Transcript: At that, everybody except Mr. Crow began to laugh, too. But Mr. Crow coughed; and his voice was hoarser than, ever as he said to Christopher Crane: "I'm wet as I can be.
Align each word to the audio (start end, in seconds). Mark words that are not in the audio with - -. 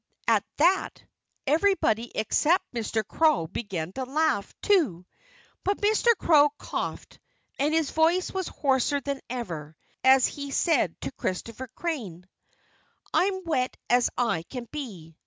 At 0.27 0.43
that, 0.57 1.03
everybody 1.45 2.11
except 2.15 2.73
Mr. 2.73 3.07
Crow 3.07 3.45
began 3.45 3.91
to 3.93 4.03
laugh, 4.03 4.51
too. 4.63 5.05
But 5.63 5.77
Mr. 5.81 6.17
Crow 6.17 6.49
coughed; 6.57 7.19
and 7.59 7.71
his 7.71 7.91
voice 7.91 8.31
was 8.31 8.47
hoarser 8.47 8.99
than, 8.99 9.21
ever 9.29 9.77
as 10.03 10.25
he 10.25 10.49
said 10.49 10.99
to 11.01 11.11
Christopher 11.11 11.67
Crane: 11.75 12.27
"I'm 13.13 13.43
wet 13.43 13.77
as 13.91 14.09
I 14.17 14.41
can 14.49 14.67
be. 14.71 15.15